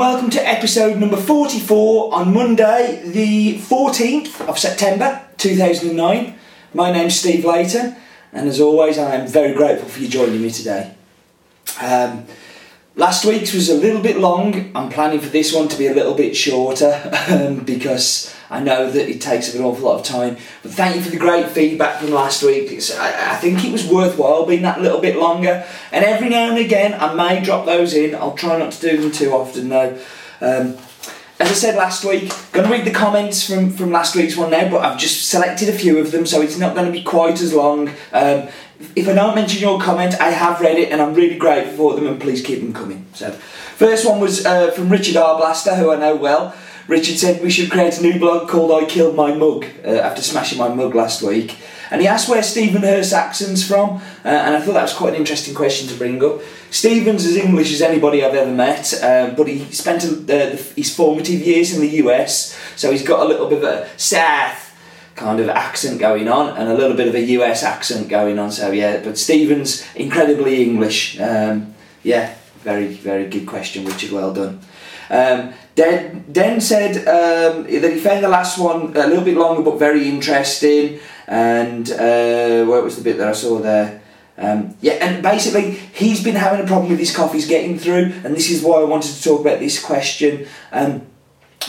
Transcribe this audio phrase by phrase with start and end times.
[0.00, 6.38] welcome to episode number 44 on Monday, the 14th of September 2009.
[6.72, 7.94] My name's Steve Leighton,
[8.32, 10.94] and as always, I am very grateful for you joining me today.
[11.82, 12.24] Um,
[12.96, 14.70] last week's was a little bit long.
[14.74, 18.90] I'm planning for this one to be a little bit shorter um, because I know
[18.90, 20.36] that it takes an awful lot of time.
[20.62, 22.70] But thank you for the great feedback from last week.
[22.98, 25.66] I, I think it was worthwhile being that little bit longer.
[25.92, 28.14] And every now and again, I may drop those in.
[28.14, 29.98] I'll try not to do them too often though.
[30.40, 30.76] Um,
[31.38, 34.50] as I said last week, going to read the comments from, from last week's one
[34.50, 37.02] now, but I've just selected a few of them, so it's not going to be
[37.02, 37.88] quite as long.
[38.12, 38.48] Um,
[38.96, 41.94] if I don't mention your comment, I have read it and I'm really grateful for
[41.94, 43.06] them, and please keep them coming.
[43.14, 46.54] So, first one was uh, from Richard Arblaster, who I know well.
[46.88, 50.22] Richard said we should create a new blog called I Killed My Mug uh, after
[50.22, 51.56] smashing my mug last week.
[51.90, 55.14] And he asked where Stephen Hurst's accent's from, uh, and I thought that was quite
[55.14, 56.40] an interesting question to bring up.
[56.70, 61.40] Stephen's as English as anybody I've ever met, uh, but he spent uh, his formative
[61.40, 64.69] years in the US, so he's got a little bit of a South
[65.20, 68.50] kind of accent going on and a little bit of a US accent going on.
[68.50, 71.20] So yeah, but Stephen's incredibly English.
[71.20, 74.12] Um, yeah, very very good question, Richard.
[74.12, 74.60] Well done.
[75.10, 79.62] Um, Den, Den said um, that he found the last one a little bit longer
[79.62, 81.00] but very interesting.
[81.26, 84.00] And uh, what was the bit that I saw there?
[84.38, 88.34] Um, yeah, and basically he's been having a problem with his coffees getting through, and
[88.34, 90.46] this is why I wanted to talk about this question.
[90.72, 91.02] Um,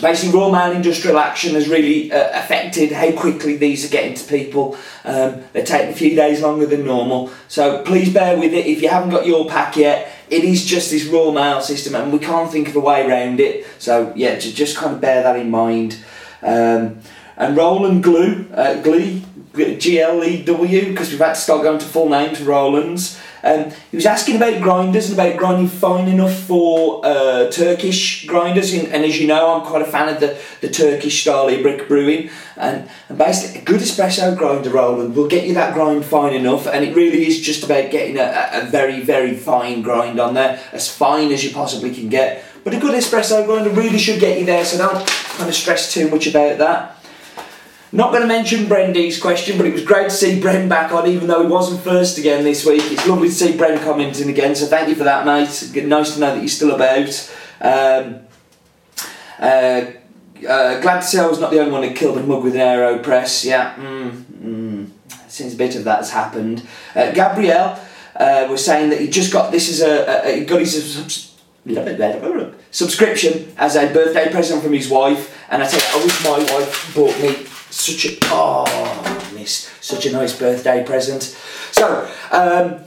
[0.00, 4.24] basically Royal Mail industrial action has really uh, affected how quickly these are getting to
[4.24, 4.76] people.
[5.04, 7.30] Um, they're taking a few days longer than normal.
[7.48, 8.66] So please bear with it.
[8.66, 12.12] If you haven't got your pack yet, it is just this Royal Mail system and
[12.12, 13.66] we can't think of a way around it.
[13.78, 16.02] So yeah, just kind of bear that in mind.
[16.42, 17.00] Um,
[17.36, 22.40] and Roland Glue, uh, Glee, G-L-E-W, because we've had to start going to full names
[22.40, 23.20] Roland's.
[23.42, 28.72] Um, he was asking about grinders and about grinding fine enough for uh, Turkish grinders,
[28.74, 31.88] and, and, as you know, I'm quite a fan of the, the Turkish style ibrik
[31.88, 32.30] brewing.
[32.56, 36.66] And, and basically, a good espresso grinder, Roland, will get you that grind fine enough,
[36.66, 40.60] and it really is just about getting a, a very, very fine grind on there,
[40.72, 42.44] as fine as you possibly can get.
[42.62, 45.92] But a good espresso grinder really should get you there, so don't kind of stress
[45.94, 46.99] too much about that.
[47.92, 51.08] Not going to mention Brendy's question, but it was great to see Bren back on,
[51.08, 52.82] even though he wasn't first again this week.
[52.84, 55.86] It's lovely to see Bren commenting again, so thank you for that, mate.
[55.86, 57.08] Nice to know that you're still about.
[57.60, 58.20] Um,
[59.40, 59.90] uh,
[60.48, 62.54] uh, glad to see I was not the only one who killed a mug with
[62.54, 63.44] an AeroPress.
[63.44, 64.90] Yeah, mm, mm,
[65.26, 66.64] since a bit of that has happened.
[66.94, 67.80] Uh, Gabrielle
[68.14, 71.34] uh, was saying that he just got this as a, a he got his
[72.70, 76.94] subscription as a birthday present from his wife, and I you, I wish my wife
[76.94, 79.70] bought me such a oh miss.
[79.80, 81.22] Such a nice birthday present.
[81.72, 82.80] So um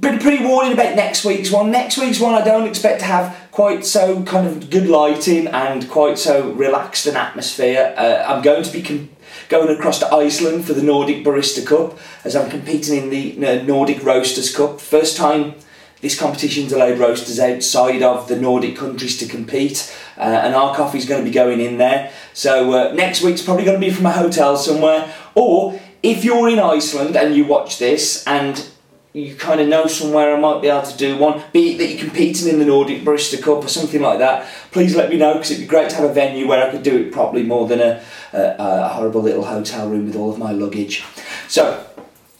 [0.00, 1.70] bit pre-warning about next week's one.
[1.70, 5.88] Next week's one i don't expect to have quite so kind of good lighting and
[5.88, 7.94] quite so relaxed an atmosphere.
[7.96, 9.10] Uh, i'm going to be
[9.48, 13.62] going across to iceland for the nordic barista cup as i'm competing in the uh,
[13.64, 14.80] nordic roasters cup.
[14.80, 15.54] First time
[16.00, 21.06] this competition's allowed roasters outside of the Nordic countries to compete, uh, and our coffee's
[21.06, 22.12] going to be going in there.
[22.38, 26.48] So uh, next week's probably going to be from a hotel somewhere, or if you're
[26.48, 28.64] in Iceland and you watch this and
[29.12, 31.88] you kind of know somewhere I might be able to do one, be it that
[31.88, 35.32] you're competing in the Nordic Barista Cup or something like that, please let me know
[35.32, 37.66] because it'd be great to have a venue where I could do it properly more
[37.66, 38.00] than a,
[38.32, 41.02] a, a horrible little hotel room with all of my luggage.
[41.48, 41.84] So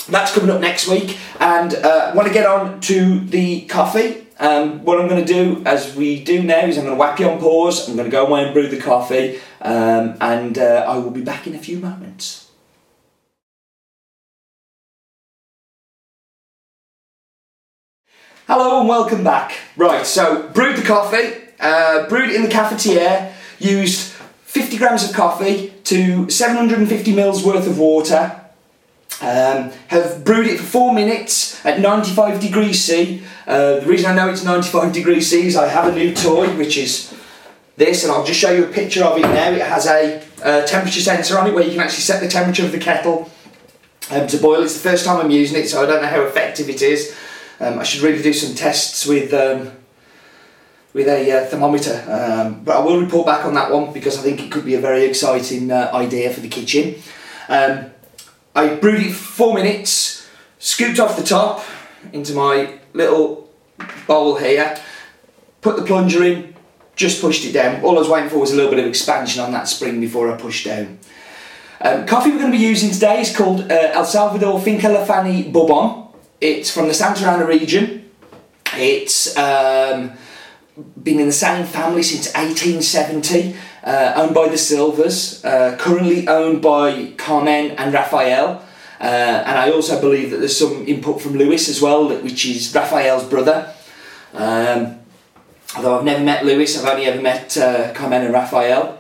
[0.08, 1.19] that's coming up next week.
[1.41, 4.28] And uh, want to get on to the coffee.
[4.41, 7.19] Um, what I'm going to do, as we do now, is I'm going to whack
[7.19, 7.88] you on pause.
[7.88, 11.22] I'm going to go away and brew the coffee, um, and uh, I will be
[11.22, 12.50] back in a few moments.
[18.46, 19.58] Hello and welcome back.
[19.76, 24.12] Right, so brewed the coffee, uh, brewed it in the cafetiere, used
[24.44, 28.40] 50 grams of coffee to 750 mils worth of water,
[29.20, 33.22] um, have brewed it for four minutes at 95 degrees C.
[33.46, 36.49] Uh, the reason I know it's 95 degrees C is I have a new toy,
[36.56, 37.18] which is
[37.78, 39.50] this, and I'll just show you a picture of it now.
[39.50, 42.64] It has a uh, temperature sensor on it where you can actually set the temperature
[42.64, 43.30] of the kettle
[44.10, 44.62] um, to boil.
[44.62, 47.16] It's the first time I'm using it, so I don't know how effective it is.
[47.60, 49.72] Um, I should really do some tests with um,
[50.92, 54.22] with a uh, thermometer, um, but I will report back on that one because I
[54.22, 56.96] think it could be a very exciting uh, idea for the kitchen.
[57.48, 57.90] Um,
[58.54, 60.26] I brewed it four minutes,
[60.58, 61.64] scooped off the top
[62.12, 63.48] into my little
[64.06, 64.80] bowl here,
[65.60, 66.56] put the plunger in,
[66.99, 67.83] just pushed it down.
[67.83, 70.31] All I was waiting for was a little bit of expansion on that spring before
[70.31, 70.99] I pushed down.
[71.81, 75.06] Um, coffee we're going to be using today is called uh, El Salvador Finca La
[75.06, 76.09] Fany Bourbon.
[76.41, 78.11] It's from the Santa Ana region.
[78.75, 80.12] It's um,
[81.00, 83.55] been in the same family since 1870,
[83.85, 88.65] uh, owned by the Silvers, uh, currently owned by Carmen and Raphael.
[89.00, 92.75] Uh, and I also believe that there's some input from Lewis as well, which is
[92.75, 93.73] Raphael's brother.
[94.35, 94.99] Um,
[95.76, 98.99] although I've never met Lewis, I've only ever met uh, Carmen and Raphael.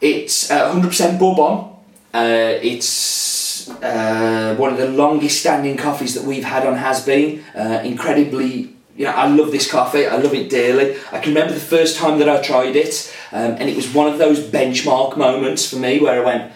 [0.00, 1.76] It's 100% uh, Bourbon.
[2.14, 7.44] Uh, it's uh, one of the longest standing coffees that we've had on Has Bean.
[7.54, 10.96] Uh, incredibly, you know, I love this coffee, I love it dearly.
[11.12, 14.10] I can remember the first time that I tried it, um, and it was one
[14.10, 16.52] of those benchmark moments for me where I went,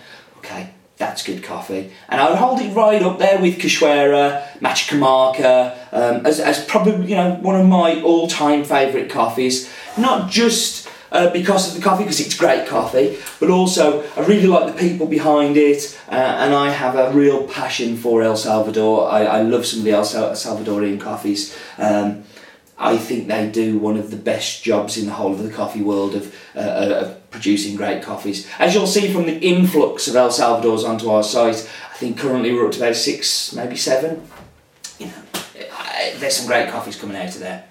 [1.03, 1.91] that's good coffee.
[2.09, 7.07] And I would hold it right up there with Cachoeira, Machacamarca, um, as, as probably,
[7.11, 9.69] you know, one of my all-time favourite coffees.
[9.99, 14.47] Not just uh, because of the coffee, because it's great coffee, but also I really
[14.47, 19.11] like the people behind it, uh, and I have a real passion for El Salvador.
[19.11, 21.55] I, I love some of the El Salvadorian coffees.
[21.79, 22.25] Um,
[22.83, 25.83] I think they do one of the best jobs in the whole of the coffee
[25.83, 28.49] world of, uh, uh of producing great coffees.
[28.59, 32.53] As you'll see from the influx of El Salvador's onto our site, I think currently
[32.53, 34.29] we're up to about six, maybe seven.
[34.99, 35.13] You know,
[36.19, 37.65] there's some great coffees coming out of there.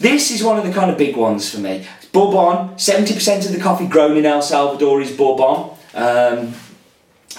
[0.00, 1.86] This is one of the kind of big ones for me.
[1.98, 5.70] It's Bourbon, 70% of the coffee grown in El Salvador is Bourbon.
[5.94, 6.54] Um,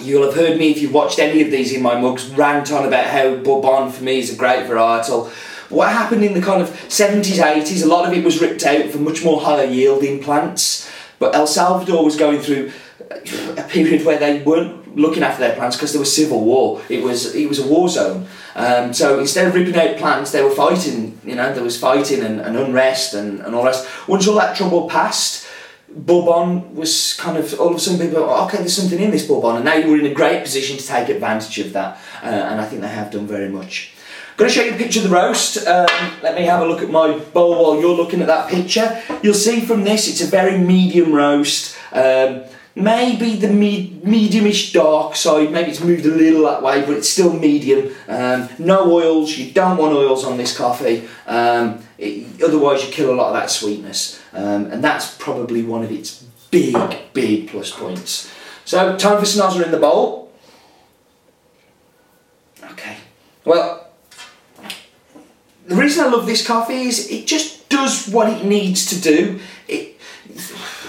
[0.00, 2.84] You'll have heard me, if you've watched any of these in my mugs, rant on
[2.84, 5.32] about how Bourbon for me is a great varietal.
[5.68, 8.90] What happened in the kind of 70s, 80s, a lot of it was ripped out
[8.90, 10.90] for much more higher yielding plants.
[11.18, 12.72] But El Salvador was going through
[13.56, 16.82] a period where they weren't looking after their plants because there was civil war.
[16.88, 18.26] It was it was a war zone.
[18.54, 21.18] Um, so instead of ripping out plants, they were fighting.
[21.24, 23.88] You know, there was fighting and, and unrest and, and all rest.
[24.08, 25.46] Once all that trouble passed,
[25.88, 29.26] Bourbon was kind of all of a sudden people oh, okay there's something in this
[29.26, 32.26] Bourbon and now you were in a great position to take advantage of that uh,
[32.26, 33.93] and I think they have done very much.
[34.36, 35.64] Going to show you a picture of the roast.
[35.64, 35.86] Um,
[36.20, 39.00] let me have a look at my bowl while you're looking at that picture.
[39.22, 41.76] You'll see from this it's a very medium roast.
[41.92, 42.42] Um,
[42.74, 47.08] maybe the me mediumish dark side, maybe it's moved a little that way, but it's
[47.08, 47.94] still medium.
[48.08, 53.14] Um, no oils, you don't want oils on this coffee, um, it, otherwise you kill
[53.14, 54.20] a lot of that sweetness.
[54.32, 56.74] Um, and that's probably one of its big,
[57.12, 58.32] big plus points.
[58.64, 60.32] So, time for snozzer in the bowl.
[62.72, 62.96] Okay,
[63.44, 63.83] well,
[65.66, 69.40] the reason I love this coffee is it just does what it needs to do.
[69.68, 69.96] It,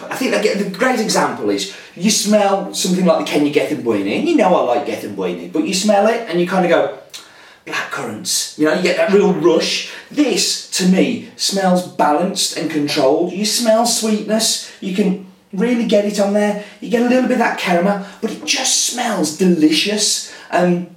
[0.10, 4.36] I think the great example is you smell something like the Kenya Gethin and you
[4.36, 7.00] know I like Gethin but you smell it and you kind of go,
[7.66, 8.58] black currants.
[8.58, 9.92] You know, you get that real rush.
[10.12, 13.34] This, to me, smells balanced and controlled.
[13.34, 14.72] You smell sweetness.
[14.82, 16.64] You can really get it on there.
[16.82, 20.34] You get a little bit of that caramel, but it just smells delicious.
[20.52, 20.95] Um,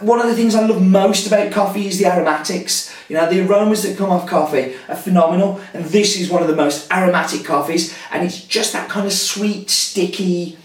[0.00, 2.94] one of the things I love most about coffee is the aromatics.
[3.08, 6.48] You know, the aromas that come off coffee are phenomenal, and this is one of
[6.48, 10.58] the most aromatic coffees, and it's just that kind of sweet, sticky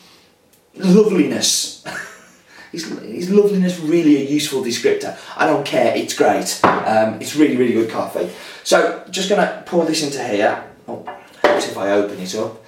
[0.75, 1.83] loveliness.
[2.73, 5.17] is, is loveliness really a useful descriptor?
[5.37, 6.59] I don't care, it's great.
[6.63, 8.29] Um, it's really, really good coffee.
[8.63, 10.63] So, just to pour this into here.
[10.87, 11.05] Oh,
[11.43, 12.63] if I open it up.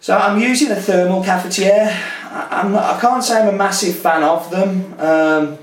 [0.00, 1.94] So I'm using a thermal cafetiere.
[2.30, 4.94] I'm not, I can't say I'm a massive fan of them.
[5.00, 5.58] Um,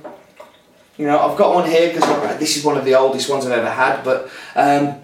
[0.97, 3.51] you know, I've got one here because this is one of the oldest ones I've
[3.53, 4.95] ever had, but um,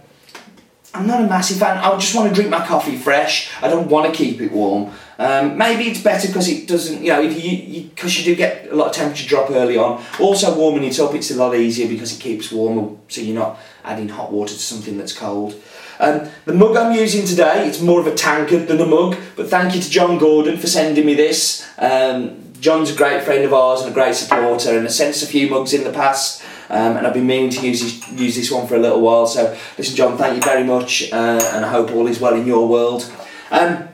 [0.93, 1.77] I'm not a massive fan.
[1.77, 3.51] I just want to drink my coffee fresh.
[3.61, 4.91] I don't want to keep it warm.
[5.17, 8.71] Um, maybe it's better because it doesn't, you know, you because you, you, do get
[8.71, 10.03] a lot of temperature drop early on.
[10.19, 13.57] Also, warming it up, it's a lot easier because it keeps warm, so you're not
[13.83, 15.55] adding hot water to something that's cold.
[15.99, 19.49] Um, the mug I'm using today, it's more of a tankard than a mug, but
[19.49, 21.67] thank you to John Gordon for sending me this.
[21.77, 25.21] Um, John's a great friend of ours and a great supporter, and has sent us
[25.21, 26.43] a few mugs in the past.
[26.69, 29.27] Um, and I've been meaning to use this, use this one for a little while.
[29.27, 32.47] So, listen, John, thank you very much, uh, and I hope all is well in
[32.47, 33.11] your world.
[33.51, 33.89] Um,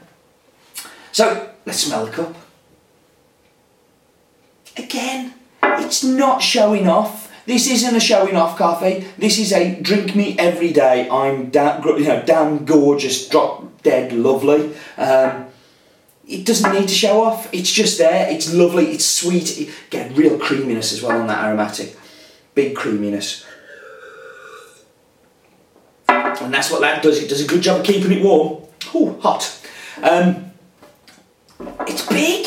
[1.11, 2.35] so, let's smell the cup.
[4.77, 7.18] Again, it's not showing off.
[7.49, 9.07] This isn't a showing off coffee.
[9.17, 11.09] This is a drink me every day.
[11.09, 14.75] I'm damn, you know, damn gorgeous, drop dead lovely.
[14.99, 15.47] Um,
[16.27, 17.51] it doesn't need to show off.
[17.51, 18.29] It's just there.
[18.29, 18.91] It's lovely.
[18.91, 19.57] It's sweet.
[19.57, 21.97] It, get real creaminess as well on that aromatic.
[22.53, 23.43] Big creaminess.
[26.07, 27.17] And that's what that does.
[27.17, 28.61] It does a good job of keeping it warm.
[28.93, 29.59] Ooh, hot.
[30.03, 30.51] Um,
[31.87, 32.45] it's big.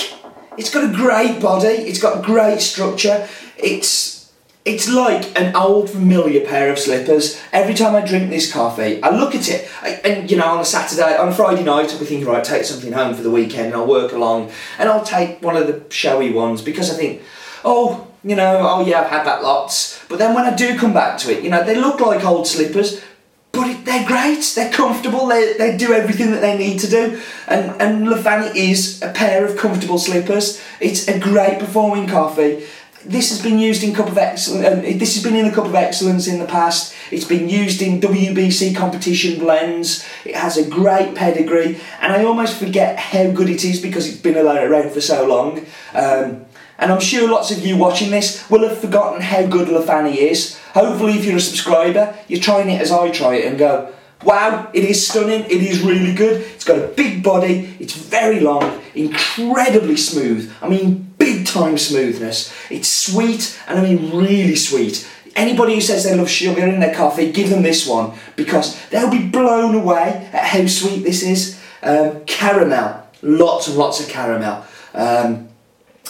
[0.56, 1.66] It's got a great body.
[1.66, 3.28] It's got great structure.
[3.59, 4.22] It's
[4.64, 7.40] it's like an old familiar pair of slippers.
[7.52, 10.61] Every time I drink this coffee, I look at it, I, and you know, on
[10.61, 13.31] a Saturday, on a Friday night, I'll be thinking, right, take something home for the
[13.31, 16.95] weekend, and I'll work along, and I'll take one of the showy ones because I
[16.95, 17.23] think,
[17.64, 20.00] oh, you know, oh yeah, I've had that lots.
[20.09, 22.47] But then when I do come back to it, you know, they look like old
[22.47, 23.02] slippers,
[23.50, 24.52] but it, they're great.
[24.54, 25.26] They're comfortable.
[25.26, 27.21] They, they do everything that they need to do.
[27.49, 30.62] And and Lafani is a pair of comfortable slippers.
[30.81, 32.64] It's a great performing coffee.
[33.04, 34.66] This has been used in Cup of Excellence.
[34.66, 36.94] Um, this has been in the Cup of Excellence in the past.
[37.11, 40.06] It's been used in WBC competition blends.
[40.25, 44.21] It has a great pedigree, and I almost forget how good it is because it's
[44.21, 45.66] been around for so long.
[45.94, 46.47] Um,
[46.78, 50.59] and I'm sure lots of you watching this will have forgotten how good Lafani is.
[50.75, 53.92] Hopefully, if you're a subscriber, you're trying it as I try it and go,
[54.25, 56.40] wow, it is stunning, it is really good.
[56.40, 60.52] It's got a big body, it's very long, incredibly smooth.
[60.62, 61.12] I mean,
[61.52, 62.52] time smoothness.
[62.71, 65.09] It's sweet, and I mean really sweet.
[65.35, 69.11] Anybody who says they love sugar in their coffee, give them this one because they'll
[69.11, 71.59] be blown away at how sweet this is.
[71.82, 74.64] Um, caramel, lots and lots of caramel.
[74.94, 75.49] Um,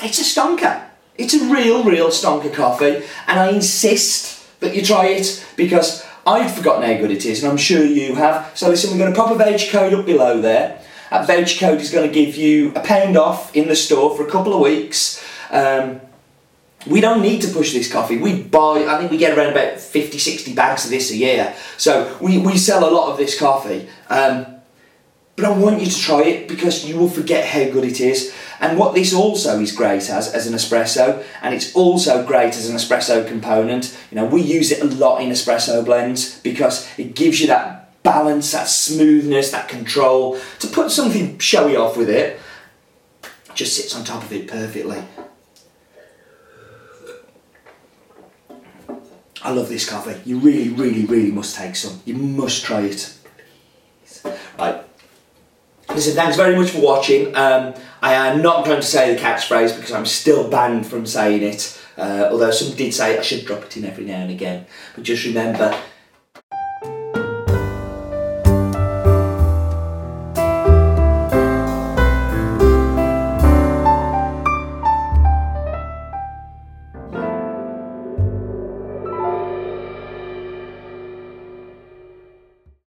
[0.02, 0.84] it's a stonker.
[1.16, 6.54] It's a real, real stonker coffee, and I insist that you try it because I've
[6.54, 8.50] forgotten how good it is, and I'm sure you have.
[8.54, 10.80] So listen, we're going to pop a voucher code up below there.
[11.10, 14.26] That voucher code is going to give you a pound off in the store for
[14.26, 15.22] a couple of weeks.
[15.52, 16.00] Um,
[16.86, 18.16] we don't need to push this coffee.
[18.16, 21.54] We buy, I think we get around about 50, 60 bags of this a year.
[21.76, 23.88] So we, we sell a lot of this coffee.
[24.08, 24.46] Um,
[25.36, 28.34] but I want you to try it because you will forget how good it is.
[28.60, 32.68] And what this also is great as, as an espresso, and it's also great as
[32.68, 33.96] an espresso component.
[34.10, 38.02] You know, we use it a lot in espresso blends because it gives you that
[38.02, 40.38] balance, that smoothness, that control.
[40.60, 42.38] To put something showy off with it,
[43.54, 45.02] just sits on top of it perfectly.
[49.44, 50.20] I love this coffee.
[50.24, 52.00] You really, really, really must take some.
[52.04, 53.18] You must try it.
[54.58, 54.84] Right.
[55.88, 57.34] Listen, thanks very much for watching.
[57.34, 61.42] Um, I am not going to say the catchphrase because I'm still banned from saying
[61.42, 61.78] it.
[61.96, 64.64] Uh, although some did say I should drop it in every now and again.
[64.94, 65.76] But just remember,